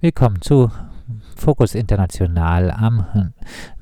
[0.00, 0.70] Willkommen zu
[1.34, 3.32] Fokus International am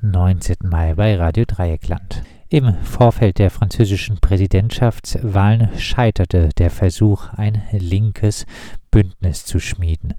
[0.01, 0.55] 19.
[0.63, 2.23] Mai bei Radio Dreieckland.
[2.49, 8.47] Im Vorfeld der französischen Präsidentschaftswahlen scheiterte der Versuch, ein linkes
[8.89, 10.15] Bündnis zu schmieden.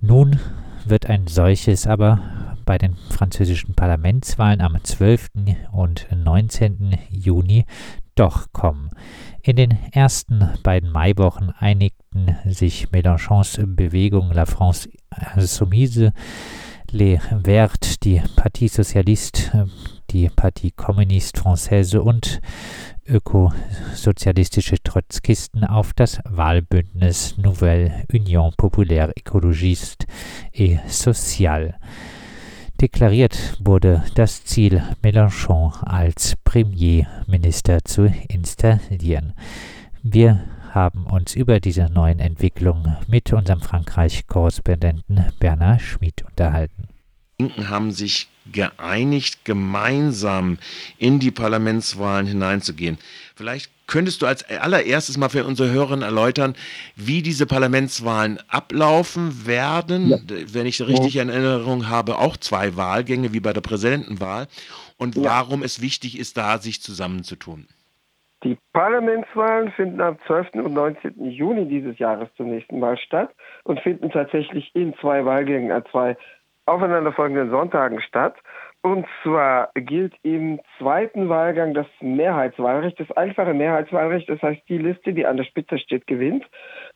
[0.00, 0.38] Nun
[0.86, 2.20] wird ein solches aber
[2.64, 5.30] bei den französischen Parlamentswahlen am 12.
[5.72, 6.96] und 19.
[7.10, 7.64] Juni
[8.14, 8.90] doch kommen.
[9.42, 14.88] In den ersten beiden Maiwochen einigten sich Mélenchons Bewegung La France
[15.36, 16.12] Insoumise,
[16.90, 19.68] Les Verts, die Partie Socialiste,
[20.10, 22.40] die Partie Communiste Française und
[23.06, 30.06] ökosozialistische Trotzkisten auf das Wahlbündnis Nouvelle Union Populaire Écologiste
[30.52, 31.74] et Sociale.
[32.80, 39.34] Deklariert wurde das Ziel, Mélenchon als Premierminister zu installieren.
[40.02, 40.44] Wir
[40.74, 46.88] haben uns über diese neuen Entwicklungen mit unserem Frankreich-Korrespondenten Bernhard Schmid unterhalten.
[47.38, 50.58] Linken haben sich geeinigt, gemeinsam
[50.98, 52.98] in die Parlamentswahlen hineinzugehen.
[53.34, 56.54] Vielleicht könntest du als allererstes mal für unsere Hörer erläutern,
[56.96, 60.08] wie diese Parlamentswahlen ablaufen werden.
[60.08, 60.18] Ja.
[60.52, 64.48] Wenn ich richtig in Erinnerung habe, auch zwei Wahlgänge wie bei der Präsidentenwahl
[64.96, 65.24] und ja.
[65.24, 67.66] warum es wichtig ist, da sich zusammenzutun.
[68.44, 70.54] Die Parlamentswahlen finden am 12.
[70.54, 71.30] und 19.
[71.30, 73.30] Juni dieses Jahres zum nächsten Mal statt
[73.64, 76.16] und finden tatsächlich in zwei Wahlgängen an zwei
[76.66, 78.36] aufeinanderfolgenden Sonntagen statt.
[78.82, 84.28] Und zwar gilt im zweiten Wahlgang das Mehrheitswahlrecht, das einfache Mehrheitswahlrecht.
[84.28, 86.44] Das heißt, die Liste, die an der Spitze steht, gewinnt.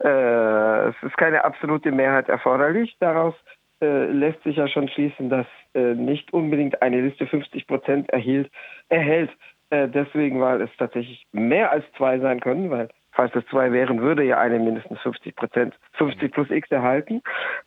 [0.03, 2.97] Äh, es ist keine absolute Mehrheit erforderlich.
[2.99, 3.35] Daraus
[3.81, 8.51] äh, lässt sich ja schon schließen, dass äh, nicht unbedingt eine Liste 50 Prozent erhielt,
[8.89, 9.31] erhält.
[9.71, 14.01] Äh, deswegen, weil es tatsächlich mehr als zwei sein können, weil falls es zwei wären,
[14.01, 17.23] würde ja eine mindestens 50 Prozent, 50 plus X erhalten.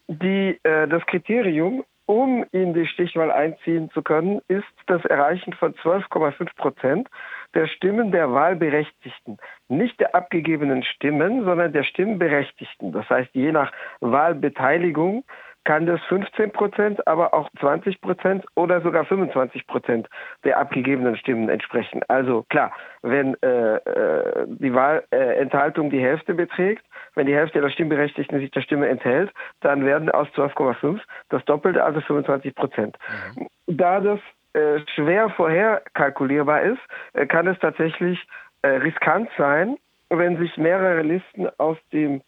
[0.08, 5.75] Die, äh, das Kriterium um in die Stichwahl einziehen zu können, ist das Erreichen von
[5.75, 7.08] 12,5 Prozent
[7.53, 9.38] der Stimmen der Wahlberechtigten.
[9.68, 12.94] Nicht der abgegebenen Stimmen, sondern der Stimmberechtigten.
[12.94, 15.24] Das heißt, je nach Wahlbeteiligung
[15.66, 20.08] kann das 15 Prozent, aber auch 20 Prozent oder sogar 25 Prozent
[20.44, 22.02] der abgegebenen Stimmen entsprechen.
[22.08, 22.72] Also klar,
[23.02, 28.62] wenn äh, äh, die Wahlenthaltung die Hälfte beträgt, wenn die Hälfte der Stimmberechtigten sich der
[28.62, 29.31] Stimme enthält,
[29.62, 31.00] dann werden aus 12,5
[31.30, 32.98] das Doppelte, also 25 Prozent.
[33.36, 33.48] Mhm.
[33.68, 34.19] Da das
[34.53, 36.81] äh, schwer vorher kalkulierbar ist,
[37.14, 38.19] äh, kann es tatsächlich
[38.62, 39.78] äh, riskant sein,
[40.09, 42.22] wenn sich mehrere Listen aus dem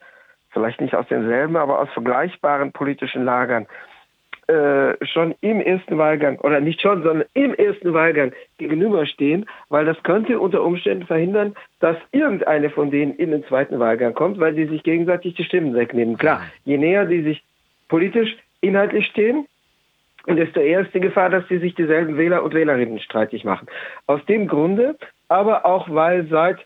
[0.51, 3.67] vielleicht nicht aus denselben, aber aus vergleichbaren politischen Lagern,
[4.47, 10.01] äh, schon im ersten Wahlgang, oder nicht schon, sondern im ersten Wahlgang gegenüberstehen, weil das
[10.03, 14.65] könnte unter Umständen verhindern, dass irgendeine von denen in den zweiten Wahlgang kommt, weil sie
[14.65, 16.17] sich gegenseitig die Stimmen wegnehmen.
[16.17, 17.43] Klar, je näher die sich
[17.87, 19.47] politisch, inhaltlich stehen,
[20.27, 23.67] desto eher ist die Gefahr, dass sie sich dieselben Wähler und Wählerinnen streitig machen.
[24.05, 24.97] Aus dem Grunde,
[25.29, 26.59] aber auch weil seit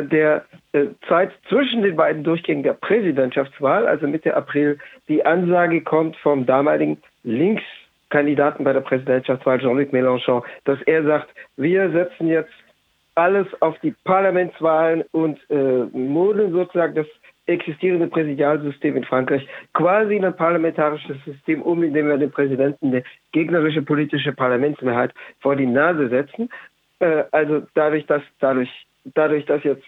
[0.00, 6.16] der äh, Zeit zwischen den beiden Durchgängen der Präsidentschaftswahl, also Mitte April, die Ansage kommt
[6.16, 12.52] vom damaligen Linkskandidaten bei der Präsidentschaftswahl, Jean-Luc Mélenchon, dass er sagt, wir setzen jetzt
[13.14, 17.06] alles auf die Parlamentswahlen und äh, modeln sozusagen das
[17.46, 23.02] existierende Präsidialsystem in Frankreich quasi in ein parlamentarisches System um, indem wir dem Präsidenten eine
[23.32, 26.48] gegnerische politische Parlamentsmehrheit vor die Nase setzen.
[27.00, 28.70] Äh, also dadurch, dass dadurch
[29.04, 29.84] dadurch, dass jetzt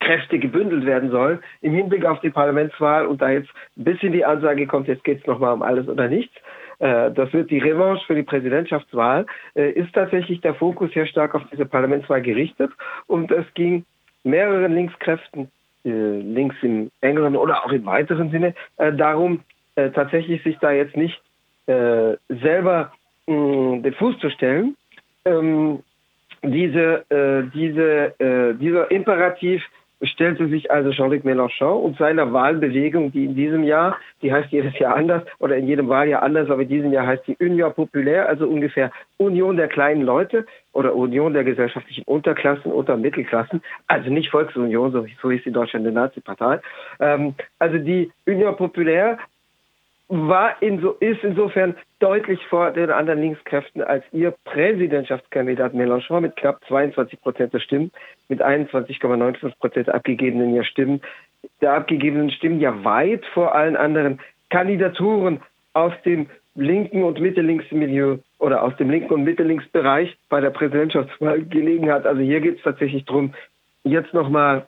[0.00, 4.24] Kräfte gebündelt werden sollen im Hinblick auf die Parlamentswahl und da jetzt ein bisschen die
[4.24, 6.34] Ansage kommt, jetzt geht es nochmal um alles oder nichts.
[6.80, 11.34] Äh, das wird die Revanche für die Präsidentschaftswahl, äh, ist tatsächlich der Fokus sehr stark
[11.34, 12.72] auf diese Parlamentswahl gerichtet
[13.06, 13.84] und es ging
[14.24, 15.50] mehreren Linkskräften,
[15.84, 19.40] äh, links im engeren oder auch im weiteren Sinne, darum,
[19.76, 21.22] tatsächlich sich da jetzt nicht
[21.66, 22.92] selber
[23.26, 24.76] den Fuß zu stellen,
[25.24, 25.82] ähm,
[26.42, 29.62] diese, äh, diese, äh, dieser Imperativ
[30.02, 34.78] stellte sich also Jean-Luc Mélenchon und seiner Wahlbewegung, die in diesem Jahr, die heißt jedes
[34.78, 38.26] Jahr anders oder in jedem Wahljahr anders, aber in diesem Jahr heißt sie Union Populaire,
[38.26, 44.30] also ungefähr Union der kleinen Leute oder Union der gesellschaftlichen Unterklassen, unter Mittelklassen, also nicht
[44.30, 46.60] Volksunion, so, so hieß in Deutschland Nazi-Partei.
[47.00, 49.18] Ähm, also die Union Populaire
[50.10, 56.60] war inso, ist insofern deutlich vor den anderen Linkskräften als ihr Präsidentschaftskandidat Mélenchon mit knapp
[56.66, 57.92] 22 Prozent der Stimmen,
[58.28, 61.00] mit 21,95 Prozent abgegebenen ja Stimmen,
[61.60, 64.20] der abgegebenen Stimmen ja weit vor allen anderen
[64.50, 65.40] Kandidaturen
[65.74, 66.26] aus dem
[66.56, 72.04] linken und Mitte-Links-Milieu oder aus dem linken und Mitte-Links-Bereich bei der Präsidentschaftswahl gelegen hat.
[72.04, 73.32] Also hier geht es tatsächlich darum,
[73.84, 74.66] jetzt nochmal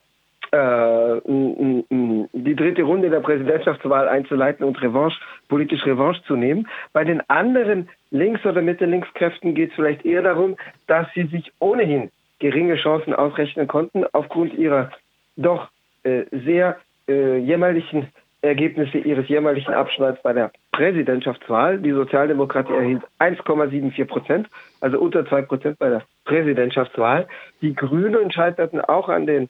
[0.55, 5.19] die dritte Runde der Präsidentschaftswahl einzuleiten und Revanche,
[5.49, 6.69] politisch Revanche zu nehmen.
[6.93, 10.57] Bei den anderen Links- oder Mitte-Links-Kräften geht es vielleicht eher darum,
[10.87, 14.91] dass sie sich ohnehin geringe Chancen ausrechnen konnten aufgrund ihrer
[15.37, 15.71] doch
[16.03, 16.77] äh, sehr
[17.09, 18.09] äh, jämmerlichen
[18.43, 21.79] Ergebnisse ihres jämmerlichen Abschneids bei der Präsidentschaftswahl.
[21.79, 24.49] Die Sozialdemokratie erhielt 1,74 Prozent,
[24.81, 27.29] also unter 2 Prozent bei der Präsidentschaftswahl.
[27.61, 29.49] Die Grünen scheiterten auch an den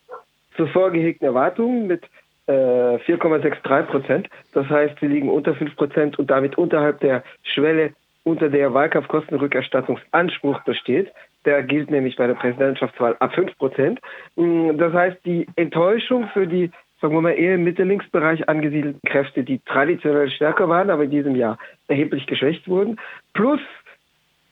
[0.56, 2.04] zuvor gehegten Erwartungen mit
[2.46, 4.28] äh, 4,63 Prozent.
[4.52, 7.92] Das heißt, sie liegen unter 5 Prozent und damit unterhalb der Schwelle,
[8.24, 11.12] unter der Wahlkampfkostenrückerstattungsanspruch besteht.
[11.44, 14.00] Der gilt nämlich bei der Präsidentschaftswahl ab 5 Prozent.
[14.36, 16.70] Mm, das heißt, die Enttäuschung für die
[17.02, 21.34] sagen wir mal, eher im Mitte-Links-Bereich angesiedelten Kräfte, die traditionell stärker waren, aber in diesem
[21.34, 21.58] Jahr
[21.88, 22.96] erheblich geschwächt wurden,
[23.34, 23.60] plus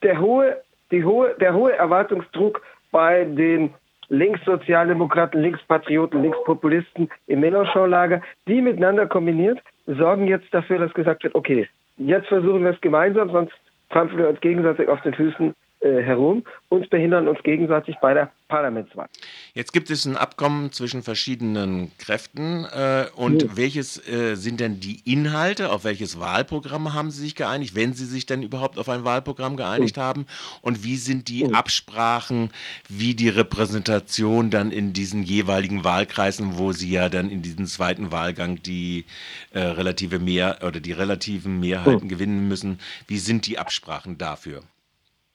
[0.03, 0.57] der hohe,
[0.91, 2.61] die hohe, der hohe Erwartungsdruck
[2.91, 3.73] bei den
[4.11, 11.69] Linkssozialdemokraten, Linkspatrioten, Linkspopulisten im Mélenchon-Lager, die miteinander kombiniert, sorgen jetzt dafür, dass gesagt wird, okay,
[11.97, 13.55] jetzt versuchen wir es gemeinsam, sonst
[13.89, 18.31] trampeln wir uns gegenseitig auf den Füßen äh, herum und behindern uns gegenseitig bei der
[18.51, 19.09] Parlamentswahl.
[19.55, 22.65] Jetzt gibt es ein Abkommen zwischen verschiedenen Kräften.
[22.65, 23.57] Äh, und ja.
[23.57, 25.71] welches äh, sind denn die Inhalte?
[25.71, 29.57] Auf welches Wahlprogramm haben Sie sich geeinigt, wenn Sie sich denn überhaupt auf ein Wahlprogramm
[29.57, 30.03] geeinigt ja.
[30.03, 30.27] haben?
[30.61, 31.51] Und wie sind die ja.
[31.51, 32.51] Absprachen,
[32.89, 38.11] wie die Repräsentation dann in diesen jeweiligen Wahlkreisen, wo Sie ja dann in diesem zweiten
[38.13, 39.07] Wahlgang die
[39.53, 42.81] äh, relative Mehr oder die relativen Mehrheiten gewinnen müssen?
[43.07, 44.63] Wie sind die Absprachen dafür?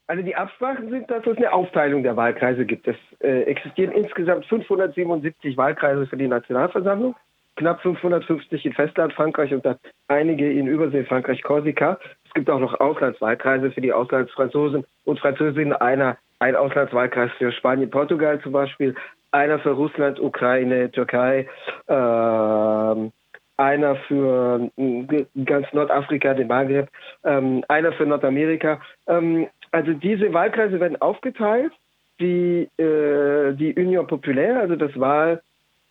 [0.08, 2.88] Also die Absprachen sind, dass es eine Aufteilung der Wahlkreise gibt.
[2.88, 7.16] Es äh, existieren insgesamt 577 Wahlkreise für die Nationalversammlung,
[7.56, 11.98] knapp 550 in Festland Frankreich und dann einige in Übersee Frankreich, Korsika.
[12.26, 17.90] Es gibt auch noch Auslandswahlkreise für die Auslandsfranzosen und Französinnen, einer, ein Auslandswahlkreis für Spanien,
[17.90, 18.94] Portugal zum Beispiel,
[19.32, 21.48] einer für Russland, Ukraine, Türkei,
[21.88, 23.10] äh,
[23.58, 26.90] einer für äh, ganz Nordafrika, den Maghreb,
[27.24, 28.82] ähm, einer für Nordamerika.
[29.08, 31.74] Ähm, also diese Wahlkreise werden aufgeteilt.
[32.22, 35.42] Die, äh, die Union Populaire, also das Wahl,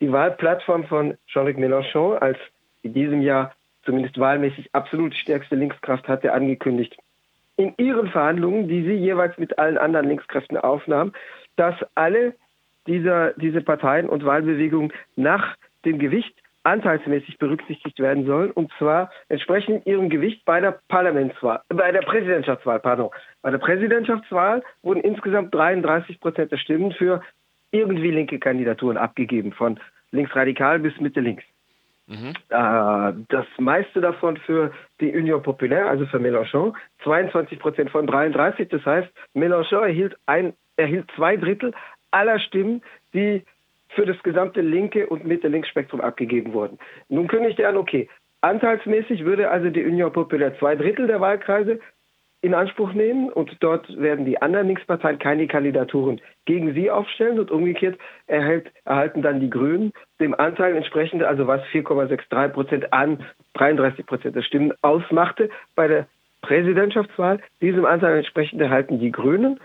[0.00, 2.38] die Wahlplattform von Jean-Luc Mélenchon, als
[2.82, 3.54] in diesem Jahr
[3.84, 6.96] zumindest wahlmäßig absolut stärkste Linkskraft hatte, angekündigt,
[7.58, 11.12] in ihren Verhandlungen, die sie jeweils mit allen anderen Linkskräften aufnahm,
[11.56, 12.34] dass alle
[12.86, 16.34] dieser, diese Parteien und Wahlbewegungen nach dem Gewicht
[16.64, 22.80] anteilsmäßig berücksichtigt werden sollen, und zwar entsprechend ihrem Gewicht bei der Parlamentswahl, bei der Präsidentschaftswahl,
[22.80, 23.10] pardon.
[23.42, 27.22] Bei der Präsidentschaftswahl wurden insgesamt 33 Prozent der Stimmen für
[27.70, 29.78] irgendwie linke Kandidaturen abgegeben, von
[30.10, 31.44] linksradikal bis Mitte links.
[32.06, 32.34] Mhm.
[32.50, 38.68] Äh, das meiste davon für die Union Populaire, also für Mélenchon, 22 Prozent von 33.
[38.68, 41.72] Das heißt, Mélenchon erhielt, ein, erhielt zwei Drittel
[42.10, 42.82] aller Stimmen,
[43.12, 43.42] die
[43.94, 46.78] für das gesamte linke und Mitte-Links-Spektrum abgegeben wurden.
[47.08, 48.08] Nun kündigte er an, okay,
[48.40, 51.80] anteilsmäßig würde also die Union Populaire zwei Drittel der Wahlkreise
[52.44, 57.50] in Anspruch nehmen und dort werden die anderen Linksparteien keine Kandidaturen gegen sie aufstellen und
[57.50, 63.24] umgekehrt erhält, erhalten dann die Grünen dem Anteil entsprechend, also was 4,63 Prozent an
[63.54, 66.06] 33 Prozent der Stimmen ausmachte bei der
[66.42, 67.40] Präsidentschaftswahl.
[67.62, 69.58] Diesem Anteil entsprechend erhalten die Grünen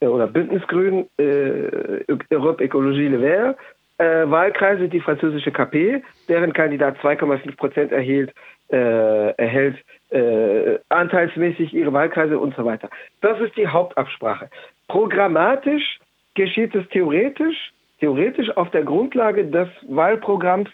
[0.00, 3.58] oder Bündnisgrün, äh, Europe Ecologie Le Vert,
[3.98, 8.32] äh, Wahlkreise die französische KP, deren Kandidat 2,5 Prozent erhielt,
[8.70, 9.76] äh, erhält
[10.10, 12.90] äh, anteilsmäßig ihre Wahlkreise und so weiter.
[13.20, 14.50] Das ist die Hauptabsprache.
[14.88, 15.98] Programmatisch
[16.34, 20.68] geschieht es theoretisch, theoretisch auf der Grundlage des Wahlprogramms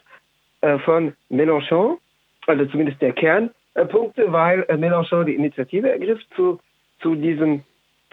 [0.61, 1.99] äh, von Mélenchon,
[2.47, 6.59] also zumindest der Kernpunkte, weil Mélenchon die Initiative ergriff zu,
[7.01, 7.63] zu diesem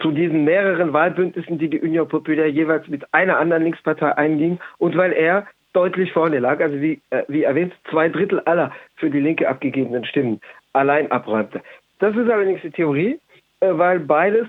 [0.02, 4.96] zu diesen mehreren Wahlbündnissen, die die Union Populaire jeweils mit einer anderen Linkspartei einging und
[4.98, 9.20] weil er deutlich vorne lag, also wie, äh, wie erwähnt, zwei Drittel aller für die
[9.20, 10.40] Linke abgegebenen Stimmen
[10.74, 11.62] allein abräumte.
[12.00, 13.20] Das ist allerdings die Theorie,
[13.60, 14.48] äh, weil beides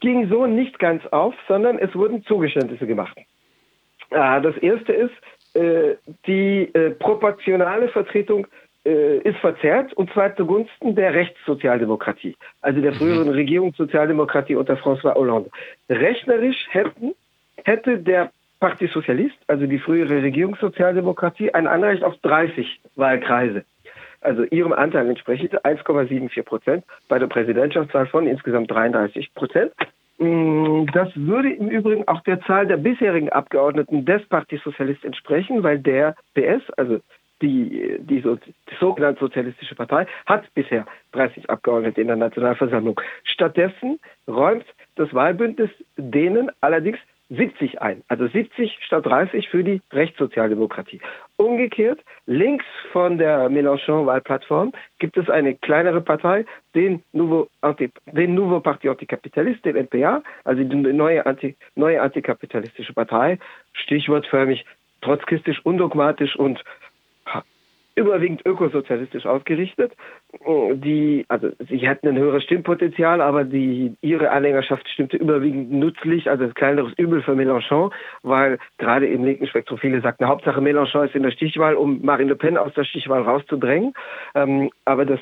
[0.00, 3.16] ging so nicht ganz auf, sondern es wurden Zugeständnisse gemacht.
[4.10, 5.14] Äh, das erste ist,
[5.54, 5.96] äh,
[6.26, 8.46] die äh, proportionale Vertretung
[8.86, 13.34] ist verzerrt und zwar zugunsten der Rechtssozialdemokratie, also der früheren mhm.
[13.34, 15.50] Regierungssozialdemokratie unter François Hollande.
[15.88, 17.14] Rechnerisch hätten,
[17.64, 23.64] hätte der Parti Sozialist, also die frühere Regierungssozialdemokratie, ein Anrecht auf 30 Wahlkreise.
[24.20, 29.72] Also ihrem Anteil entsprechend 1,74 Prozent bei der Präsidentschaftswahl von insgesamt 33 Prozent.
[30.18, 35.62] Mm, das würde im Übrigen auch der Zahl der bisherigen Abgeordneten des Parti Sozialist entsprechen,
[35.62, 37.00] weil der PS, also
[37.42, 43.00] die, die, so, die sogenannte Sozialistische Partei hat bisher 30 Abgeordnete in der Nationalversammlung.
[43.24, 44.66] Stattdessen räumt
[44.96, 48.02] das Wahlbündnis denen allerdings 70 ein.
[48.08, 51.00] Also 70 statt 30 für die Rechtssozialdemokratie.
[51.36, 57.48] Umgekehrt, links von der Mélenchon-Wahlplattform gibt es eine kleinere Partei, den Nouveau,
[58.06, 63.38] den Nouveau Parti Anticapitaliste, den NPA, also die neue, Anti, neue antikapitalistische Partei,
[63.72, 64.64] stichwortförmig
[65.02, 66.62] trotzkistisch, undogmatisch und
[67.96, 69.92] überwiegend ökosozialistisch ausgerichtet.
[70.74, 76.44] Die, also sie hatten ein höheres Stimmpotenzial, aber die, ihre Anhängerschaft stimmte überwiegend nützlich, also
[76.44, 77.90] ein kleineres Übel für Mélenchon,
[78.22, 82.30] weil gerade im linken Spektrum viele sagten, Hauptsache Mélenchon ist in der Stichwahl, um Marine
[82.30, 83.94] Le Pen aus der Stichwahl rauszudrängen.
[84.34, 85.20] Ähm, aber das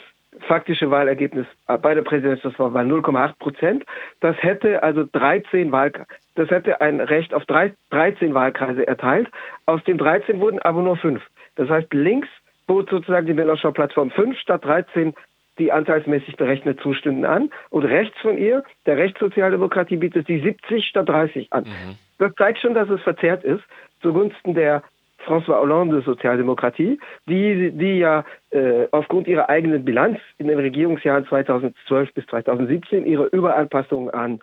[0.49, 3.85] faktische Wahlergebnis bei der Präsidentschaftswahl war 0,8 Prozent.
[4.19, 9.29] Das hätte also 13 Wahlkreise, das hätte ein Recht auf 13 Wahlkreise erteilt.
[9.67, 11.23] Aus den 13 wurden aber nur fünf.
[11.55, 12.29] Das heißt, links
[12.67, 15.15] bot sozusagen die Melanchon-Plattform 5 statt 13
[15.59, 17.51] die anteilsmäßig berechnete Zustimmen an.
[17.71, 21.65] Und rechts von ihr, der Rechtssozialdemokratie, bietet sie 70 statt 30 an.
[21.65, 21.97] Mhm.
[22.19, 23.63] Das zeigt schon, dass es verzerrt ist,
[24.01, 24.83] zugunsten der
[25.25, 32.13] François Hollande Sozialdemokratie, die, die ja äh, aufgrund ihrer eigenen Bilanz in den Regierungsjahren 2012
[32.13, 34.41] bis 2017 ihre Überanpassung an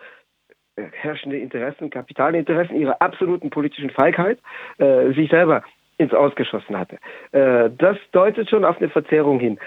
[0.75, 4.39] äh, herrschende Interessen, Kapitalinteressen, ihre absoluten politischen Feigheit
[4.79, 5.63] äh, sich selber
[6.01, 6.97] ins Ausgeschossen hatte.
[7.31, 9.59] Äh, das deutet schon auf eine Verzerrung hin.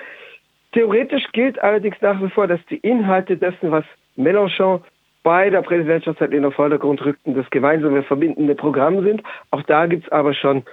[0.72, 3.84] Theoretisch gilt allerdings nach wie vor, dass die Inhalte dessen, was
[4.16, 4.80] Mélenchon
[5.22, 9.22] bei der Präsidentschaftszeit in den Vordergrund rückten, das gemeinsame verbindende Programm sind.
[9.50, 10.64] Auch da gibt es aber schon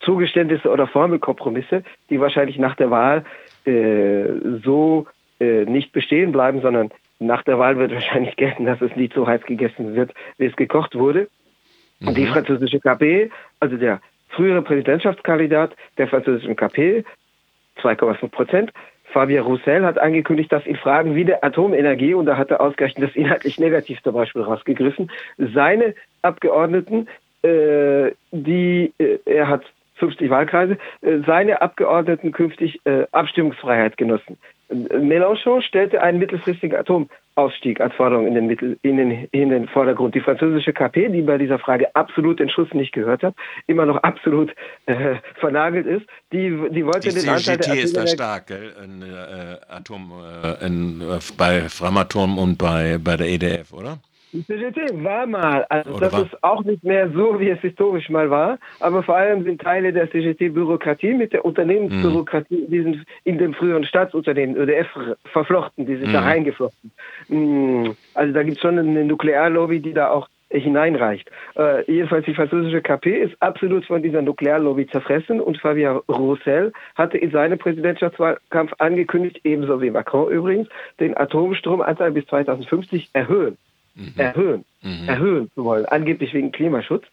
[0.00, 3.24] Zugeständnisse oder Formelkompromisse, die wahrscheinlich nach der Wahl
[3.64, 4.26] äh,
[4.62, 5.06] so
[5.40, 9.26] äh, nicht bestehen bleiben, sondern nach der Wahl wird wahrscheinlich gelten, dass es nicht so
[9.26, 11.28] heiß gegessen wird, wie es gekocht wurde.
[12.00, 12.14] Mhm.
[12.14, 14.00] Die französische KP, also der
[14.36, 17.04] frühere Präsidentschaftskandidat der französischen KP,
[17.82, 18.72] 2,5 Prozent.
[19.12, 23.08] Fabien Roussel hat angekündigt, dass in Fragen wie der Atomenergie, und da hat er ausgerechnet
[23.08, 27.08] das inhaltlich negativ zum Beispiel rausgegriffen, seine Abgeordneten,
[27.42, 29.62] äh, die, äh, er hat
[29.96, 34.36] 50 Wahlkreise, äh, seine Abgeordneten künftig äh, Abstimmungsfreiheit genossen.
[34.68, 40.14] Mélenchon stellte einen mittelfristigen Atomausstieg als Forderung in den, Mittel, in, den, in den Vordergrund.
[40.14, 43.34] Die französische KP, die bei dieser Frage absolut den Schuss nicht gehört hat,
[43.66, 44.52] immer noch absolut
[44.86, 48.74] äh, vernagelt ist, die, die wollte die den Anteil der ist da stark, gell?
[48.82, 53.98] In, äh, Atom, äh, in, äh, bei Framatome und bei, bei der EDF, oder?
[54.36, 56.22] Die CGT war mal, also Oder das war?
[56.24, 59.94] ist auch nicht mehr so, wie es historisch mal war, aber vor allem sind Teile
[59.94, 62.70] der CGT-Bürokratie mit der Unternehmensbürokratie mhm.
[62.70, 64.88] die sind in dem früheren Staatsunternehmen ÖDF
[65.32, 66.12] verflochten, die sind mhm.
[66.12, 66.92] da reingeflochten.
[67.28, 67.96] Mhm.
[68.12, 71.30] Also da gibt es schon eine Nuklearlobby, die da auch hineinreicht.
[71.56, 77.16] Äh, jedenfalls die französische KP ist absolut von dieser Nuklearlobby zerfressen und Fabien Roussel hatte
[77.16, 80.68] in seinem Präsidentschaftswahlkampf angekündigt, ebenso wie Macron übrigens,
[81.00, 83.56] den Atomstromanteil bis 2050 erhöhen
[83.96, 84.12] mhm.
[84.16, 85.08] erhöhen, mhm.
[85.08, 87.04] erhöhen zu wollen, angeblich wegen Klimaschutz.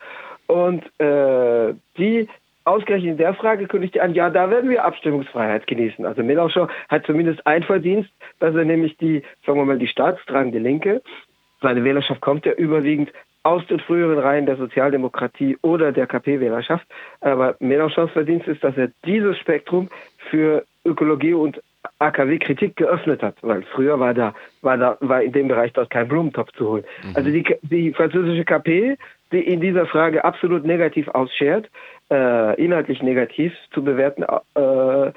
[0.48, 2.28] Und äh, die
[2.66, 6.06] ausgerechnet in der Frage kündigte an, ja, da werden wir Abstimmungsfreiheit genießen.
[6.06, 8.10] Also Mélenchon hat zumindest ein Verdienst,
[8.40, 11.02] dass er nämlich die, sagen wir mal, die staatstragende Linke,
[11.62, 13.12] seine Wählerschaft kommt ja überwiegend
[13.44, 16.86] aus den früheren Reihen der Sozialdemokratie oder der KP-Wählerschaft.
[17.20, 19.90] Aber Mélenchons Verdienst ist, dass er dieses Spektrum
[20.30, 21.62] für Ökologie und
[22.00, 26.08] AKW-Kritik geöffnet hat, weil früher war da, war da, war in dem Bereich dort kein
[26.08, 26.84] Blumentopf zu holen.
[27.04, 27.16] Mhm.
[27.16, 28.98] Also die, die französische KP,
[29.32, 31.70] die in dieser Frage absolut negativ ausschert,
[32.12, 34.24] äh, inhaltlich negativ zu bewerten,
[34.56, 35.12] äh,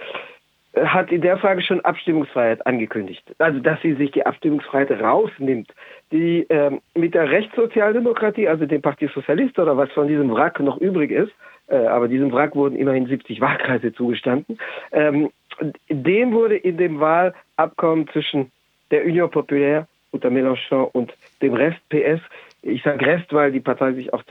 [0.85, 3.25] hat in der Frage schon Abstimmungsfreiheit angekündigt.
[3.39, 5.73] Also, dass sie sich die Abstimmungsfreiheit rausnimmt.
[6.13, 10.77] Die ähm, mit der Rechtssozialdemokratie, also dem Parti Socialiste oder was von diesem Wrack noch
[10.79, 11.33] übrig ist,
[11.75, 14.59] aber diesem Wrack wurden immerhin 70 Wahlkreise zugestanden,
[14.93, 15.31] ähm,
[15.89, 18.51] dem wurde in dem Wahlabkommen zwischen
[18.91, 22.21] der Union Populaire unter Mélenchon und dem Rest PS,
[22.63, 24.23] ich sage Rest, weil die Partei sich auch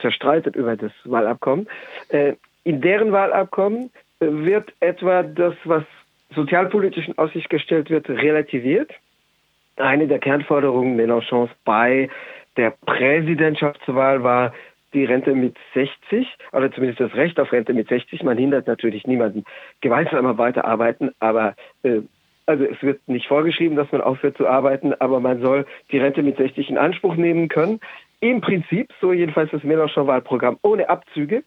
[0.00, 1.68] zerstreitet über das Wahlabkommen,
[2.08, 3.90] äh, in deren Wahlabkommen
[4.20, 5.84] wird etwa das, was
[6.34, 8.90] sozialpolitisch in Aussicht gestellt wird, relativiert.
[9.76, 12.10] Eine der Kernforderungen Mélenchons bei
[12.56, 14.52] der Präsidentschaftswahl war
[14.98, 18.22] die Rente mit 60 oder zumindest das Recht auf Rente mit 60.
[18.22, 19.44] Man hindert natürlich niemanden
[19.80, 22.00] gewaltsamer weiterarbeiten, aber äh,
[22.46, 26.22] also es wird nicht vorgeschrieben, dass man aufhört zu arbeiten, aber man soll die Rente
[26.22, 27.78] mit 60 in Anspruch nehmen können.
[28.20, 31.44] Im Prinzip, so jedenfalls das Mélenchon-Wahlprogramm, ohne Abzüge.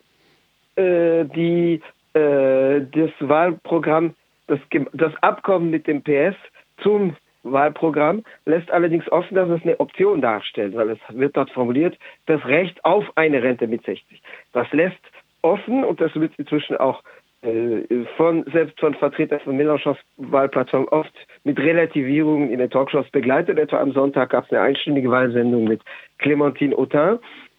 [0.76, 1.82] Äh, die,
[2.14, 4.14] äh, das Wahlprogramm,
[4.48, 4.60] das,
[4.94, 6.36] das Abkommen mit dem PS
[6.82, 11.98] zum Wahlprogramm lässt allerdings offen, dass es eine Option darstellt, weil es wird dort formuliert,
[12.26, 14.22] das Recht auf eine Rente mit 60.
[14.54, 15.00] Das lässt
[15.42, 17.02] offen, und das wird inzwischen auch
[17.42, 23.58] äh, von, selbst von Vertretern von Mélenchons Wahlplattform oft mit Relativierungen in den Talkshows begleitet.
[23.58, 25.82] Etwa am Sonntag gab es eine einstündige Wahlsendung mit
[26.20, 27.18] Clémentine Autain.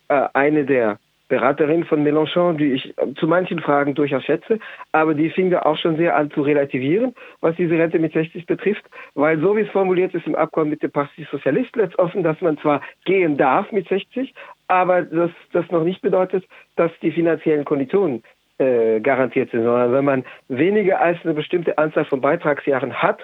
[0.09, 0.99] äh, eine der
[1.33, 4.59] Beraterinnen von Mélenchon, die ich zu manchen Fragen durchaus schätze,
[4.93, 8.45] aber die fing da auch schon sehr an zu relativieren, was diese Rente mit 60
[8.45, 8.85] betrifft,
[9.15, 12.39] weil so wie es formuliert ist im Abkommen mit dem Parti Sozialist, lässt offen, dass
[12.43, 14.35] man zwar gehen darf mit 60,
[14.69, 16.45] aber dass das noch nicht bedeutet,
[16.77, 18.23] dass die finanziellen Konditionen
[18.59, 23.21] äh, garantiert sind, sondern wenn man weniger als eine bestimmte Anzahl von Beitragsjahren hat,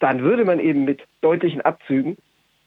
[0.00, 2.18] dann würde man eben mit deutlichen Abzügen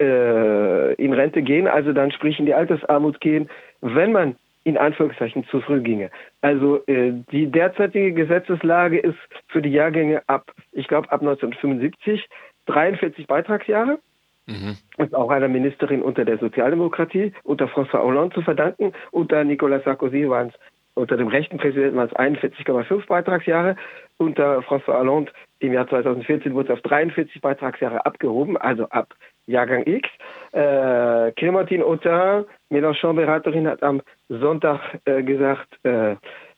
[0.01, 5.46] äh, in Rente gehen, also dann sprich in die Altersarmut gehen, wenn man in Anführungszeichen
[5.46, 6.12] zu früh ginge.
[6.42, 12.28] Also äh, die derzeitige Gesetzeslage ist für die Jahrgänge ab, ich glaube ab 1975,
[12.66, 14.00] 43 Beitragsjahre.
[14.48, 14.78] Mhm.
[14.98, 18.94] Ist auch einer Ministerin unter der Sozialdemokratie, unter François Hollande zu verdanken.
[19.12, 20.56] Unter Nicolas Sarkozy waren es,
[20.96, 23.75] unter dem rechten Präsidenten waren es 41,5 Beitragsjahre.
[24.18, 29.13] Unter François Hollande im Jahr 2014 wurde es auf 43 Beitragsjahre abgehoben, also ab
[29.50, 30.08] Jahrgang X.
[30.51, 36.15] Äh, Clémentine Autain, Mélenchon-Beraterin, hat am Sonntag äh, gesagt, äh,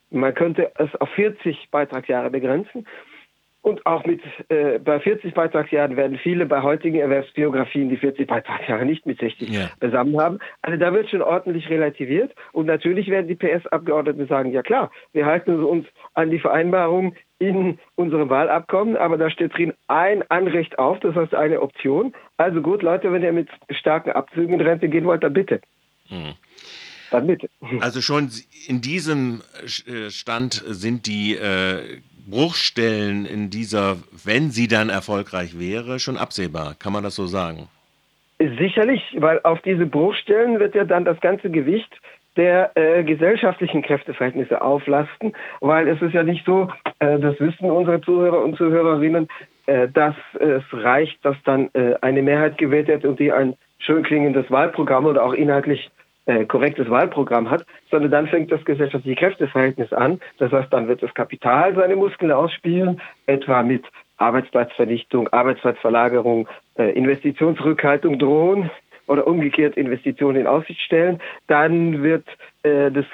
[0.10, 2.86] man könnte es auf 40 Beitragsjahre begrenzen.
[3.64, 8.86] Und auch mit äh, bei 40 Beitragsjahren werden viele bei heutigen Erwerbsbiografien die 40 Beitragsjahre
[8.86, 9.70] nicht mit 60 ja.
[9.80, 10.40] besammen haben.
[10.64, 12.34] Also da wird schon ordentlich relativiert.
[12.54, 17.80] Und natürlich werden die PS-Abgeordneten sagen, ja klar, wir halten uns an die Vereinbarung in
[17.96, 22.14] unserem Wahlabkommen, aber da steht drin ein Anrecht auf, das heißt eine Option.
[22.38, 25.62] Also gut, Leute, wenn ihr mit starken Abzügen in Rente gehen wollt, dann bitte.
[26.10, 26.34] Mhm.
[27.12, 27.50] Dann bitte.
[27.82, 28.32] Also schon
[28.68, 32.00] in diesem äh, Stand sind die äh,
[32.30, 36.76] Bruchstellen in dieser, wenn sie dann erfolgreich wäre, schon absehbar.
[36.78, 37.68] Kann man das so sagen?
[38.40, 41.92] Sicherlich, weil auf diese Bruchstellen wird ja dann das ganze Gewicht
[42.38, 48.02] der äh, gesellschaftlichen Kräfteverhältnisse auflasten, weil es ist ja nicht so, äh, das wissen unsere
[48.02, 49.28] Zuhörer und Zuhörerinnen,
[49.66, 54.04] äh, dass es reicht, dass dann äh, eine Mehrheit gewählt wird und die ein schön
[54.04, 55.92] klingendes Wahlprogramm oder auch inhaltlich
[56.26, 60.20] äh, korrektes Wahlprogramm hat, sondern dann fängt das gesellschaftliche Kräfteverhältnis an.
[60.38, 63.86] Das heißt, dann wird das Kapital seine Muskeln ausspielen, etwa mit
[64.18, 66.48] Arbeitsplatzvernichtung, Arbeitsplatzverlagerung,
[66.78, 68.70] äh, Investitionsrückhaltung drohen
[69.08, 71.20] oder umgekehrt Investitionen in Aussicht stellen.
[71.48, 72.26] Dann wird
[72.64, 73.06] äh, das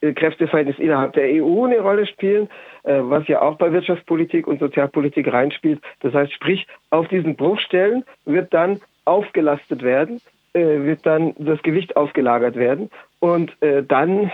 [0.00, 2.48] äh, Kräfteverhältnis innerhalb der EU eine Rolle spielen,
[2.82, 5.80] äh, was ja auch bei Wirtschaftspolitik und Sozialpolitik reinspielt.
[6.00, 10.20] Das heißt, sprich, auf diesen Bruchstellen wird dann aufgelastet werden,
[10.52, 14.30] wird dann das Gewicht aufgelagert werden und dann,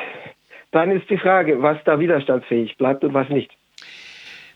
[0.71, 3.51] dann ist die Frage, was da widerstandsfähig bleibt und was nicht.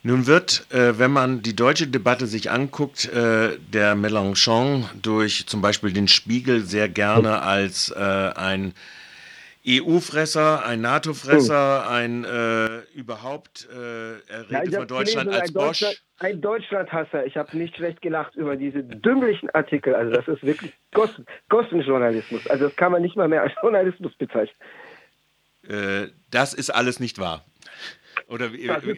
[0.02, 5.60] Nun wird, äh, wenn man die deutsche Debatte sich anguckt, äh, der Mélenchon durch zum
[5.60, 8.72] Beispiel den Spiegel sehr gerne als äh, ein
[9.66, 11.90] EU-Fresser, ein NATO-Fresser, oh.
[11.90, 15.80] ein äh, überhaupt, äh, er redet ja, von Deutschland als Bosch.
[15.80, 17.26] Deutschland, ein Deutschlandhasser.
[17.26, 19.94] Ich habe nicht schlecht gelacht über diese dümmlichen Artikel.
[19.94, 22.46] Also das ist wirklich Gossen, Gossenjournalismus.
[22.46, 24.56] Also das kann man nicht mal mehr als Journalismus bezeichnen.
[25.68, 27.44] Äh, das ist alles nicht wahr.
[28.28, 28.46] Oder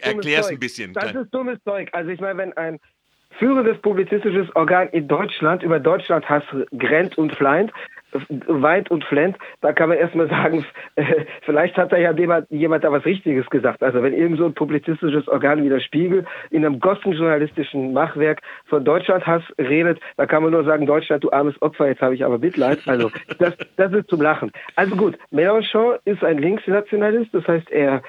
[0.01, 0.93] erklär es ein bisschen.
[0.93, 1.89] Das ist dummes Zeug.
[1.91, 2.79] Also ich meine, wenn ein
[3.37, 6.43] führendes publizistisches Organ in Deutschland über Deutschlandhass
[6.77, 7.71] grenzt und fleint,
[8.47, 10.65] weint und flennt, da kann man erstmal sagen,
[11.41, 13.83] vielleicht hat da ja jemand, jemand da was Richtiges gesagt.
[13.83, 18.85] Also wenn irgend so ein publizistisches Organ wie der Spiegel in einem gossenjournalistischen Machwerk von
[18.85, 22.37] Deutschlandhass redet, da kann man nur sagen, Deutschland, du armes Opfer, jetzt habe ich aber
[22.37, 22.79] Mitleid.
[22.85, 24.51] Also das, das ist zum Lachen.
[24.75, 28.01] Also gut, Mélenchon ist ein Linksnationalist, das heißt, er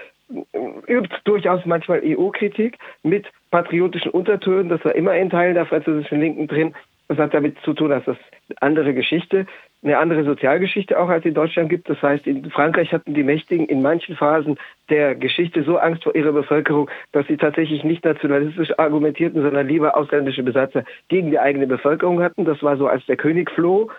[0.89, 4.69] übt durchaus manchmal EU-Kritik mit patriotischen Untertönen.
[4.69, 6.75] Das war immer in Teilen der französischen Linken drin.
[7.09, 8.17] Das hat damit zu tun, dass es
[8.49, 9.47] eine andere Geschichte,
[9.83, 11.89] eine andere Sozialgeschichte auch als in Deutschland gibt.
[11.89, 14.57] Das heißt, in Frankreich hatten die Mächtigen in manchen Phasen
[14.89, 19.97] der Geschichte so Angst vor ihrer Bevölkerung, dass sie tatsächlich nicht nationalistisch argumentierten, sondern lieber
[19.97, 22.47] ausländische Besatzer gegen die eigene Bevölkerung hatten.
[22.47, 23.91] Das war so, als der König floh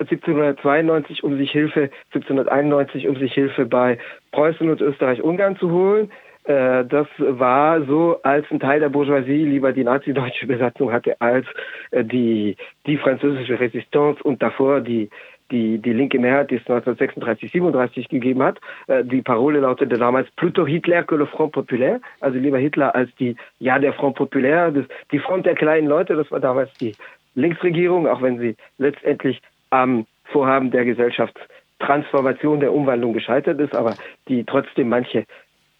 [0.00, 3.98] 1792 um sich Hilfe, 1791 um sich Hilfe bei
[4.32, 6.10] Preußen und Österreich-Ungarn zu holen.
[6.48, 11.46] Äh, das war so, als ein Teil der Bourgeoisie lieber die nazi-deutsche Besatzung hatte als
[11.90, 12.56] äh, die,
[12.86, 15.10] die französische Resistance und davor die,
[15.50, 18.58] die, die linke Mehrheit, die es 1936, 37 gegeben hat.
[18.86, 23.14] Äh, die Parole lautete damals plutôt Hitler que le Front Populaire, also lieber Hitler als
[23.16, 26.94] die, ja, der Front Populaire, das, die Front der kleinen Leute, das war damals die
[27.34, 33.96] Linksregierung, auch wenn sie letztendlich am Vorhaben der Gesellschaftstransformation, der Umwandlung gescheitert ist, aber
[34.28, 35.26] die trotzdem manche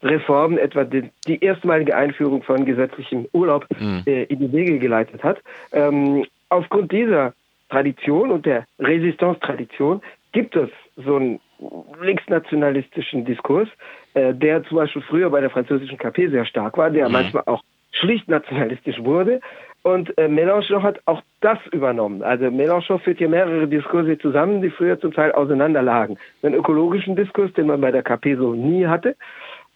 [0.03, 4.03] Reformen, etwa die, die erstmalige Einführung von gesetzlichem Urlaub mhm.
[4.07, 5.39] äh, in die Wege geleitet hat.
[5.73, 7.35] Ähm, aufgrund dieser
[7.69, 10.01] Tradition und der Resistance-Tradition
[10.33, 11.41] gibt es so einen
[12.01, 13.69] linksnationalistischen Diskurs,
[14.15, 17.13] äh, der zum Beispiel früher bei der französischen KP sehr stark war, der mhm.
[17.13, 19.41] manchmal auch schlicht nationalistisch wurde.
[19.83, 22.23] Und äh, Mélenchon hat auch das übernommen.
[22.23, 26.19] Also Mélenchon führt hier mehrere Diskurse zusammen, die früher zum Teil auseinanderlagen.
[26.43, 29.17] Den ökologischen Diskurs, den man bei der KP so nie hatte,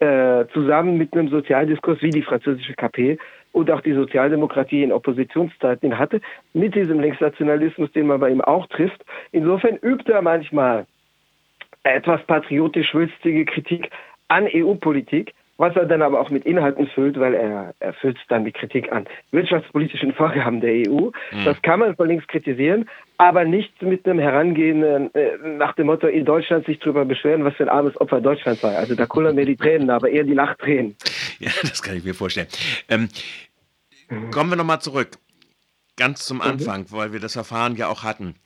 [0.03, 3.19] äh, zusammen mit einem Sozialdiskurs wie die französische KP
[3.53, 6.21] und auch die Sozialdemokratie in Oppositionszeiten hatte,
[6.55, 9.05] mit diesem Linksnationalismus, den man bei ihm auch trifft.
[9.31, 10.87] Insofern übt er manchmal
[11.85, 13.91] etwas patriotisch-wülstige Kritik
[14.27, 18.45] an EU-Politik, was er dann aber auch mit Inhalten füllt, weil er, er füllt dann
[18.45, 21.11] die Kritik an wirtschaftspolitischen Vorgaben der EU.
[21.31, 21.45] Mhm.
[21.45, 22.89] Das kann man von links kritisieren,
[23.19, 27.55] aber nicht mit einem Herangehen äh, nach dem Motto, in Deutschland sich darüber beschweren, was
[27.55, 28.77] für ein armes Opfer Deutschland sei.
[28.77, 30.97] Also da kullern mir die Tränen, aber eher die Lachtränen.
[31.39, 32.49] Ja, das kann ich mir vorstellen.
[32.89, 33.09] Ähm,
[34.31, 35.11] kommen wir nochmal zurück,
[35.97, 36.43] ganz zum mhm.
[36.43, 38.37] Anfang, weil wir das Verfahren ja auch hatten.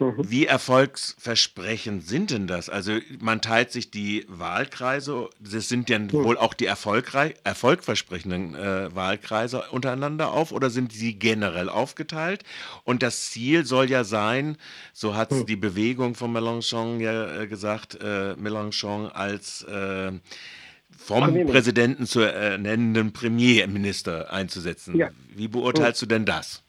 [0.00, 0.30] Mhm.
[0.30, 2.70] Wie erfolgsversprechend sind denn das?
[2.70, 6.12] Also man teilt sich die Wahlkreise, das sind ja mhm.
[6.12, 12.44] wohl auch die erfolgversprechenden äh, Wahlkreise untereinander auf oder sind sie generell aufgeteilt?
[12.84, 14.56] Und das Ziel soll ja sein,
[14.94, 15.44] so hat mhm.
[15.44, 20.12] die Bewegung von Mélenchon ja äh, gesagt, äh, Mélenchon als äh,
[20.96, 24.96] vom Präsidenten zu ernennenden Premierminister einzusetzen.
[24.96, 25.10] Ja.
[25.34, 26.62] Wie beurteilst du denn das?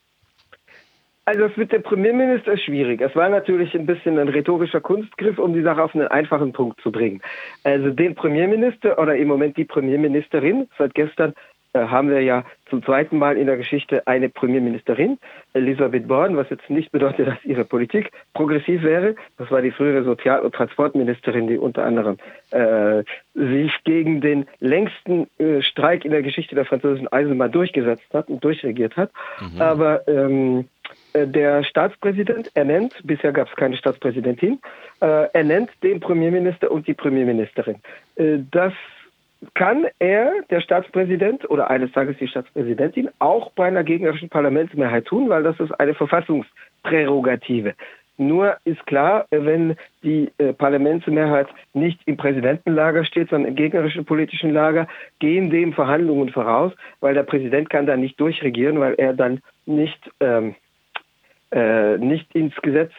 [1.26, 3.00] Also es mit dem Premierminister ist schwierig.
[3.00, 6.82] Es war natürlich ein bisschen ein rhetorischer Kunstgriff, um die Sache auf einen einfachen Punkt
[6.82, 7.22] zu bringen.
[7.64, 11.34] Also den Premierminister oder im Moment die Premierministerin, seit gestern
[11.74, 15.20] äh, haben wir ja zum zweiten Mal in der Geschichte eine Premierministerin,
[15.54, 19.16] Elisabeth Born, was jetzt nicht bedeutet, dass ihre Politik progressiv wäre.
[19.38, 22.18] Das war die frühere Sozial- und Transportministerin, die unter anderem
[22.52, 23.04] äh,
[23.36, 28.44] sich gegen den längsten äh, Streik in der Geschichte der französischen Eisenbahn durchgesetzt hat und
[28.44, 29.12] durchregiert hat.
[29.40, 29.62] Mhm.
[29.62, 30.64] Aber ähm, äh,
[31.13, 34.60] der Staatspräsident ernennt, bisher gab es keine Staatspräsidentin,
[35.02, 37.78] äh, ernennt den Premierminister und die Premierministerin.
[38.15, 38.74] Äh, das
[39.56, 45.30] kann er, der Staatspräsident oder eines Tages die Staatspräsidentin, auch bei einer gegnerischen Parlamentsmehrheit tun,
[45.30, 47.74] weil das ist eine Verfassungsprärogative.
[48.17, 54.54] Nur ist klar, wenn die äh, Parlamentsmehrheit nicht im Präsidentenlager steht, sondern im gegnerischen politischen
[54.54, 59.39] Lager, gehen dem Verhandlungen voraus, weil der Präsident kann dann nicht durchregieren, weil er dann
[59.65, 60.54] nicht ähm,
[61.52, 62.92] äh, nicht ins Gesetz,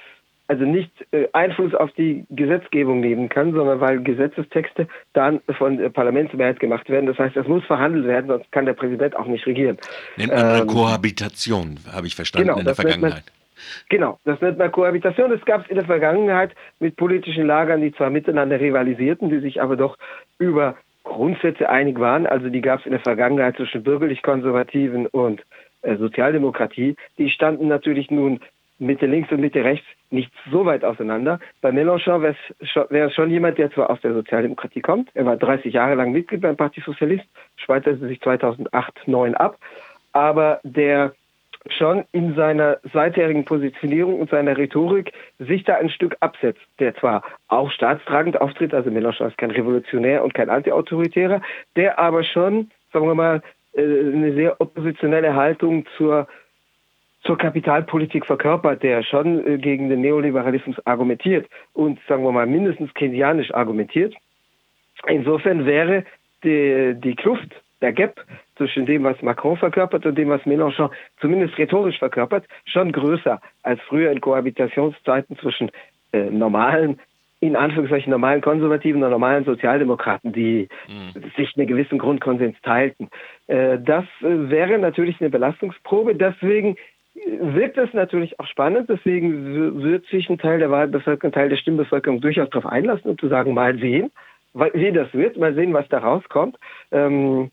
[0.48, 5.88] also nicht äh, Einfluss auf die Gesetzgebung nehmen kann, sondern weil Gesetzestexte dann von der
[5.88, 7.06] Parlamentsmehrheit gemacht werden.
[7.06, 9.78] Das heißt, es muss verhandelt werden, sonst kann der Präsident auch nicht regieren.
[10.16, 13.24] Nennt man ähm, Kohabitation, habe ich verstanden, genau, in der Vergangenheit.
[13.88, 15.30] Genau, das nennt man Kohabitation.
[15.30, 19.62] Das gab es in der Vergangenheit mit politischen Lagern, die zwar miteinander rivalisierten, die sich
[19.62, 19.96] aber doch
[20.38, 22.26] über Grundsätze einig waren.
[22.26, 25.42] Also die gab es in der Vergangenheit zwischen bürgerlich-konservativen und
[25.82, 28.40] Sozialdemokratie, die standen natürlich nun
[28.78, 31.38] Mitte links und Mitte rechts nicht so weit auseinander.
[31.60, 35.72] Bei Mélenchon wäre es schon jemand, der zwar aus der Sozialdemokratie kommt, er war 30
[35.72, 37.24] Jahre lang Mitglied beim Parti Sozialist,
[37.56, 39.58] schweiterte sich 2008, 2009 ab,
[40.12, 41.14] aber der
[41.68, 47.22] schon in seiner seitherigen Positionierung und seiner Rhetorik sich da ein Stück absetzt, der zwar
[47.46, 51.40] auch staatstragend auftritt, also Mélenchon ist kein Revolutionär und kein Antiautoritärer,
[51.76, 53.40] der aber schon, sagen wir mal, äh,
[53.76, 56.26] eine sehr oppositionelle Haltung zur,
[57.24, 62.92] zur Kapitalpolitik verkörpert, der schon äh, gegen den Neoliberalismus argumentiert und, sagen wir mal, mindestens
[62.94, 64.14] keynesianisch argumentiert.
[65.06, 66.04] Insofern wäre
[66.44, 68.24] die, die Kluft, der Gap
[68.56, 73.80] zwischen dem, was Macron verkörpert und dem, was Mélenchon zumindest rhetorisch verkörpert, schon größer als
[73.88, 75.70] früher in Kohabitationszeiten zwischen
[76.12, 77.00] äh, normalen
[77.42, 81.22] in Anführungszeichen normalen Konservativen und normalen Sozialdemokraten, die mhm.
[81.36, 83.08] sich einen gewissen Grundkonsens teilten.
[83.48, 86.14] Äh, das äh, wäre natürlich eine Belastungsprobe.
[86.14, 86.76] Deswegen
[87.16, 88.88] äh, wirkt es natürlich auch spannend.
[88.88, 93.18] Deswegen wird sich ein Teil der Wahlbevölkerung, ein Teil der Stimmbevölkerung durchaus darauf einlassen, um
[93.18, 94.12] zu sagen, mal sehen,
[94.54, 96.56] wie das wird, mal sehen, was da rauskommt.
[96.92, 97.50] Ähm,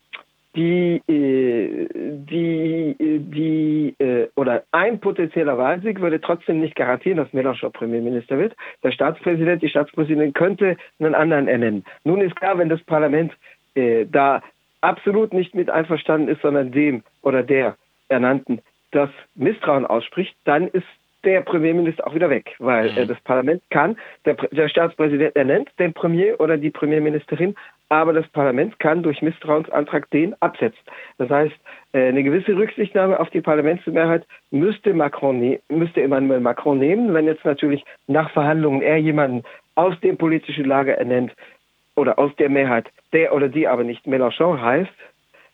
[0.56, 7.70] die, äh, die, die, äh, oder ein potenzieller Wahlsieg würde trotzdem nicht garantieren, dass Mélenchon
[7.70, 8.56] Premierminister wird.
[8.82, 11.84] Der Staatspräsident, die Staatspräsidentin könnte einen anderen ernennen.
[12.04, 13.32] Nun ist klar, wenn das Parlament
[13.74, 14.42] äh, da
[14.80, 17.76] absolut nicht mit einverstanden ist, sondern dem oder der
[18.08, 18.60] Ernannten
[18.90, 20.86] das Misstrauen ausspricht, dann ist
[21.22, 25.92] der Premierminister auch wieder weg, weil äh, das Parlament kann, der, der Staatspräsident ernennt den
[25.92, 27.54] Premier oder die Premierministerin,
[27.90, 30.80] aber das Parlament kann durch Misstrauensantrag den absetzen.
[31.18, 31.54] Das heißt,
[31.92, 37.26] äh, eine gewisse Rücksichtnahme auf die Parlamentsmehrheit müsste, Macron ne müsste Emmanuel Macron nehmen, wenn
[37.26, 39.42] jetzt natürlich nach Verhandlungen er jemanden
[39.74, 41.32] aus dem politischen Lager ernennt
[41.96, 44.90] oder aus der Mehrheit, der oder die aber nicht Mélenchon heißt,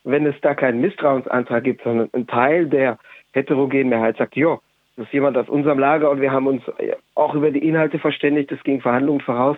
[0.04, 2.98] wenn es da keinen Misstrauensantrag gibt, sondern ein Teil der
[3.32, 4.58] heterogenen Mehrheit sagt, ja,
[4.96, 6.62] das ist jemand aus unserem Lager und wir haben uns
[7.14, 9.56] auch über die Inhalte verständigt, es ging Verhandlungen voraus,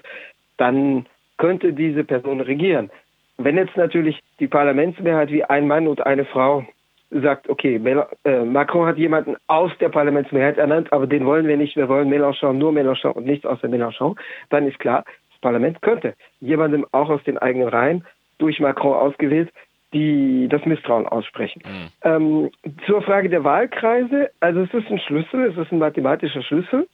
[0.57, 1.07] dann
[1.38, 2.90] könnte diese Person regieren.
[3.38, 6.66] Wenn jetzt natürlich die Parlamentsmehrheit wie ein Mann und eine Frau
[7.11, 7.81] sagt, okay,
[8.24, 12.11] äh, Macron hat jemanden aus der Parlamentsmehrheit ernannt, aber den wollen wir nicht, wir wollen
[12.11, 14.16] Mélenchon, nur Mélenchon und nichts außer Mélenchon,
[14.51, 18.05] dann ist klar, das Parlament könnte jemandem auch aus den eigenen Reihen
[18.38, 19.51] durch Macron ausgewählt
[19.92, 21.62] die das Misstrauen aussprechen.
[21.64, 21.88] Mhm.
[22.03, 22.51] Ähm,
[22.87, 26.87] zur Frage der Wahlkreise, also es ist ein Schlüssel, es ist ein mathematischer Schlüssel.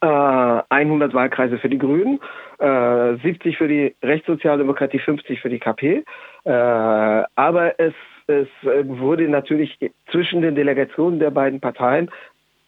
[0.00, 0.06] Äh,
[0.68, 2.20] 100 Wahlkreise für die Grünen,
[2.58, 6.04] äh, 70 für die Rechtssozialdemokratie, 50 für die KP.
[6.44, 7.94] Äh, aber es,
[8.26, 9.78] es wurde natürlich
[10.10, 12.10] zwischen den Delegationen der beiden Parteien,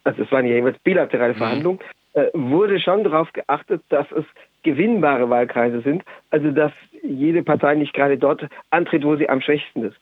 [0.04, 1.38] also es waren ja jeweils bilaterale mhm.
[1.38, 1.80] Verhandlungen,
[2.14, 4.24] äh, wurde schon darauf geachtet, dass es
[4.62, 9.84] gewinnbare Wahlkreise sind, also dass jede Partei nicht gerade dort antritt, wo sie am schwächsten
[9.84, 9.96] ist.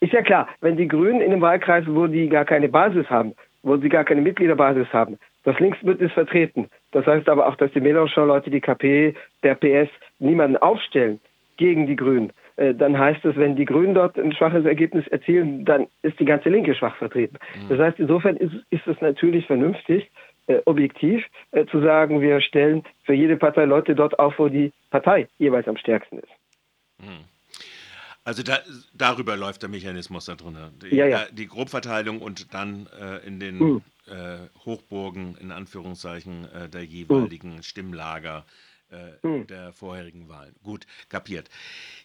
[0.00, 3.34] Ist ja klar, wenn die Grünen in einem Wahlkreis, wo die gar keine Basis haben,
[3.62, 6.68] wo sie gar keine Mitgliederbasis haben, das Linksbündnis vertreten.
[6.90, 11.20] Das heißt aber auch, dass die Mélenchon-Leute, die KP, der PS niemanden aufstellen
[11.56, 12.32] gegen die Grünen.
[12.56, 16.24] Äh, dann heißt es, wenn die Grünen dort ein schwaches Ergebnis erzielen, dann ist die
[16.24, 17.38] ganze Linke schwach vertreten.
[17.54, 17.68] Mhm.
[17.68, 20.10] Das heißt, insofern ist, ist es natürlich vernünftig,
[20.48, 24.72] äh, objektiv äh, zu sagen, wir stellen für jede Partei Leute dort auf, wo die
[24.90, 26.32] Partei jeweils am stärksten ist.
[27.00, 27.24] Hm.
[28.24, 28.58] Also da,
[28.92, 30.56] darüber läuft der Mechanismus da drin.
[30.82, 31.26] Die, ja, ja.
[31.30, 33.82] Die Grobverteilung und dann äh, in den hm.
[34.08, 37.62] Äh, Hochburgen, in Anführungszeichen, äh, der jeweiligen hm.
[37.62, 38.44] Stimmlager
[38.90, 39.46] äh, hm.
[39.46, 40.54] der vorherigen Wahlen.
[40.62, 41.50] Gut, kapiert.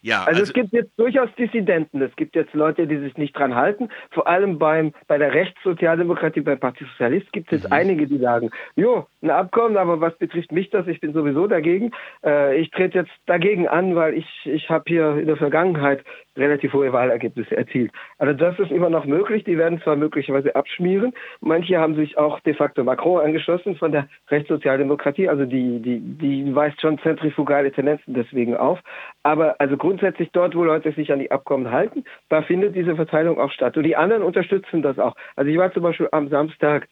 [0.02, 2.02] Ja, also, also, es gibt jetzt durchaus Dissidenten.
[2.02, 3.90] Es gibt jetzt Leute, die sich nicht dran halten.
[4.10, 7.74] Vor allem beim, bei der Rechtssozialdemokratie, beim Parti Sozialist gibt es jetzt mhm.
[7.74, 10.88] einige, die sagen, jo, ein Abkommen, aber was betrifft mich das?
[10.88, 11.92] Ich bin sowieso dagegen.
[12.24, 16.04] Äh, ich trete jetzt dagegen an, weil ich, ich habe hier in der Vergangenheit
[16.38, 17.92] relativ hohe Wahlergebnisse erzielt.
[18.18, 19.44] Also das ist immer noch möglich.
[19.44, 21.14] Die werden zwar möglicherweise abschmieren.
[21.42, 25.28] Manche haben sich auch de facto Macron angeschlossen von der Rechtssozialdemokratie.
[25.30, 28.80] Also die, die, die weist schon zentrifugale Tendenzen deswegen auf.
[29.24, 33.40] Aber also grundsätzlich dort, wo Leute sich an die Abkommen halten, da findet diese Verteilung
[33.40, 33.78] auch statt.
[33.78, 35.16] Und die anderen unterstützen das auch.
[35.36, 36.88] Also ich war zum Beispiel am Samstag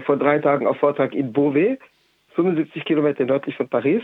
[0.00, 1.78] vor drei Tagen auf Vortrag in Beauvais,
[2.34, 4.02] 75 Kilometer nördlich von Paris.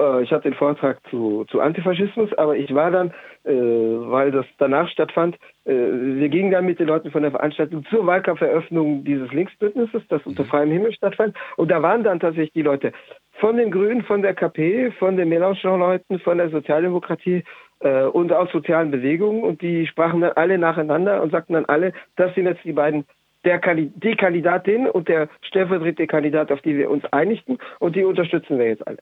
[0.00, 3.12] Äh, ich hatte den Vortrag zu, zu Antifaschismus, aber ich war dann,
[3.44, 7.84] äh, weil das danach stattfand, äh, wir gingen dann mit den Leuten von der Veranstaltung
[7.90, 10.48] zur Wahlkampferöffnung dieses Linksbündnisses, das unter mhm.
[10.48, 11.36] freiem Himmel stattfand.
[11.56, 12.92] Und da waren dann tatsächlich die Leute
[13.38, 17.44] von den Grünen, von der KP, von den Mélenchon-Leuten, von der Sozialdemokratie
[17.80, 19.42] äh, und aus sozialen Bewegungen.
[19.42, 23.04] Und die sprachen dann alle nacheinander und sagten dann alle, das sind jetzt die beiden
[23.46, 28.58] der die Kandidatin und der stellvertretende Kandidat, auf die wir uns einigten und die unterstützen
[28.58, 28.98] wir jetzt alle.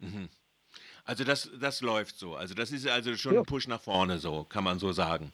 [0.00, 0.28] Mhm.
[1.06, 2.34] Also das, das läuft so.
[2.34, 3.40] Also das ist also schon ja.
[3.40, 5.30] ein Push nach vorne, so kann man so sagen.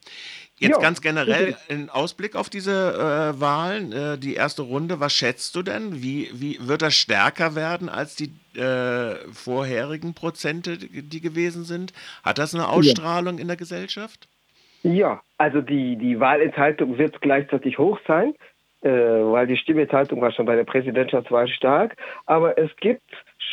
[0.58, 0.78] Jetzt ja.
[0.78, 5.00] ganz generell ein Ausblick auf diese äh, Wahlen, äh, die erste Runde.
[5.00, 6.02] Was schätzt du denn?
[6.02, 11.94] Wie, wie wird das stärker werden als die äh, vorherigen Prozente, die gewesen sind?
[12.22, 13.40] Hat das eine Ausstrahlung ja.
[13.40, 14.28] in der Gesellschaft?
[14.82, 18.34] Ja, also die, die Wahlenthaltung wird gleichzeitig hoch sein,
[18.82, 21.96] äh, weil die Stimmenthaltung war schon bei der Präsidentschaftswahl stark.
[22.26, 23.02] Aber es gibt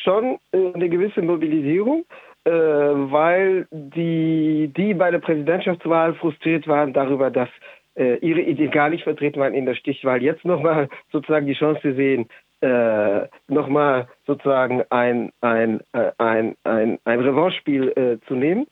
[0.04, 2.06] schon äh, eine gewisse Mobilisierung,
[2.46, 7.50] äh, weil die, die bei der Präsidentschaftswahl frustriert waren darüber, dass
[7.96, 11.94] äh, ihre Ideen gar nicht vertreten waren in der Stichwahl, jetzt nochmal sozusagen die Chance
[11.94, 12.28] sehen,
[12.62, 18.68] äh, nochmal sozusagen ein, ein, äh, ein, ein, ein Revanche-Spiel äh, zu nehmen.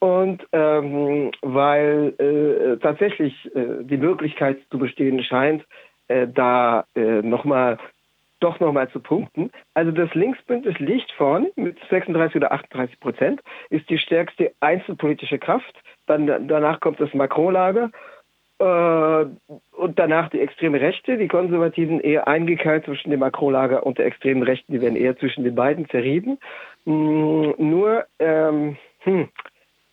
[0.00, 5.64] Und ähm, weil äh, tatsächlich äh, die Möglichkeit zu bestehen scheint,
[6.08, 7.78] äh, da äh, nochmal
[8.40, 9.50] doch nochmal zu punkten.
[9.74, 15.74] Also das Linksbündnis liegt vorne mit 36 oder 38 Prozent, ist die stärkste einzelpolitische Kraft.
[16.06, 17.90] Dann, danach kommt das Macron-Lager
[18.58, 19.26] äh,
[19.76, 21.18] und danach die extreme Rechte.
[21.18, 24.72] Die Konservativen eher eingekeilt zwischen dem Macron-Lager und der extremen Rechten.
[24.72, 26.38] Die werden eher zwischen den beiden zerrieben.
[26.84, 29.28] Mm, nur, ähm, hm,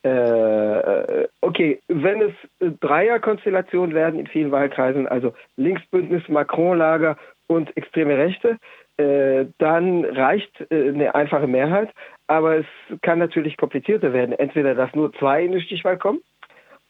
[0.04, 2.34] äh, okay, wenn es
[2.80, 8.58] Dreierkonstellationen werden in vielen Wahlkreisen, also Linksbündnis, Macron-Lager und extreme Rechte,
[8.98, 11.94] äh, dann reicht äh, eine einfache Mehrheit.
[12.28, 12.66] Aber es
[13.02, 14.34] kann natürlich komplizierter werden.
[14.34, 16.20] Entweder, dass nur zwei in die Stichwahl kommen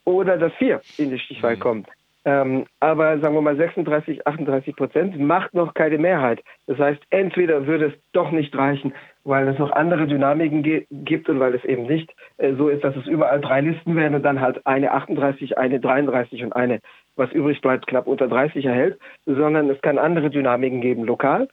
[0.06, 1.60] oder dass vier in die Stichwahl mhm.
[1.60, 1.86] kommen.
[2.28, 6.44] Ähm, aber sagen wir mal 36, 38 Prozent macht noch keine Mehrheit.
[6.66, 10.62] Das heißt, entweder würde es doch nicht reichen, weil es noch andere Dynamiken
[10.92, 14.14] gibt und weil es eben nicht äh, so ist, dass es überall drei Listen werden
[14.14, 16.82] und dann halt eine 38, eine 33 und eine
[17.16, 21.48] was übrig bleibt, knapp unter 30 erhält, sondern es kann andere Dynamiken geben, lokal,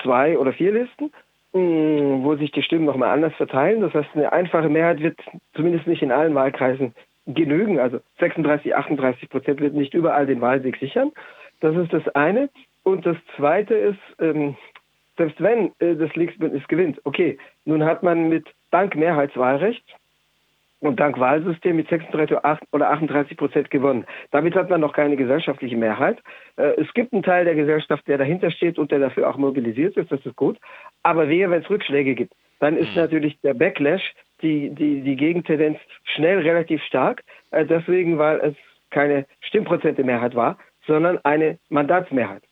[0.00, 1.10] zwei oder vier Listen,
[1.54, 3.80] mm, wo sich die Stimmen nochmal anders verteilen.
[3.80, 5.18] Das heißt, eine einfache Mehrheit wird
[5.54, 6.94] zumindest nicht in allen Wahlkreisen
[7.26, 7.78] genügen.
[7.78, 11.12] Also 36, 38 Prozent wird nicht überall den Wahlsieg sichern.
[11.60, 12.50] Das ist das eine.
[12.82, 14.56] Und das zweite ist, ähm,
[15.16, 19.84] selbst wenn äh, das Linksbündnis gewinnt, okay, nun hat man mit dank Mehrheitswahlrecht
[20.80, 22.36] und dank Wahlsystem mit 36
[22.72, 24.04] oder 38 Prozent gewonnen.
[24.32, 26.18] Damit hat man noch keine gesellschaftliche Mehrheit.
[26.56, 29.96] Äh, es gibt einen Teil der Gesellschaft, der dahinter steht und der dafür auch mobilisiert
[29.96, 30.58] ist, das ist gut.
[31.02, 33.02] Aber wehe, wenn es Rückschläge gibt, dann ist hm.
[33.02, 35.78] natürlich der Backlash die, die, die Gegentendenz
[36.14, 38.54] schnell relativ stark, äh, deswegen, weil es
[38.90, 42.42] keine Stimmprozente-Mehrheit war, sondern eine Mandatsmehrheit.